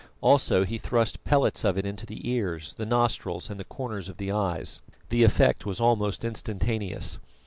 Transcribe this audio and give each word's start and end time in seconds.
Also 0.19 0.65
he 0.65 0.79
thrust 0.79 1.23
pellets 1.23 1.63
of 1.63 1.77
it 1.77 1.85
into 1.85 2.07
the 2.07 2.27
ears, 2.27 2.73
the 2.73 2.87
nostrils, 2.87 3.51
and 3.51 3.59
the 3.59 3.63
corners 3.63 4.09
of 4.09 4.17
the 4.17 4.31
eyes. 4.31 4.81
The 5.09 5.21
effect 5.23 5.63
was 5.63 5.79
almost 5.79 6.25
instantaneous. 6.25 7.19